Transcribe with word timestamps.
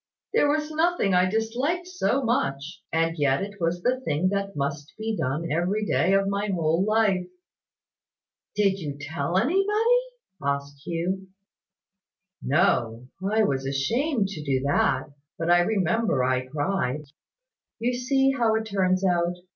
There 0.33 0.49
was 0.49 0.71
nothing 0.71 1.13
I 1.13 1.29
disliked 1.29 1.85
so 1.85 2.23
much; 2.23 2.81
and 2.91 3.15
yet 3.19 3.43
it 3.43 3.59
was 3.61 3.83
the 3.83 3.99
thing 4.01 4.29
that 4.29 4.55
must 4.55 4.91
be 4.97 5.15
done 5.15 5.51
every 5.51 5.85
day 5.85 6.13
of 6.13 6.27
my 6.27 6.47
whole 6.47 6.83
life." 6.83 7.27
"Did 8.55 8.79
you 8.79 8.97
tell 8.99 9.37
anybody?" 9.37 10.01
asked 10.41 10.81
Hugh. 10.87 11.27
"No; 12.41 13.09
I 13.31 13.43
was 13.43 13.67
ashamed 13.67 14.29
to 14.29 14.43
do 14.43 14.61
that: 14.63 15.03
but 15.37 15.51
I 15.51 15.59
remember 15.59 16.23
I 16.23 16.47
cried. 16.47 17.03
You 17.77 17.93
see 17.93 18.31
how 18.31 18.55
it 18.55 18.63
turns 18.65 19.05
out. 19.05 19.35